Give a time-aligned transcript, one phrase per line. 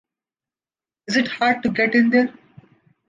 [1.05, 2.33] Is it as hard to get in there?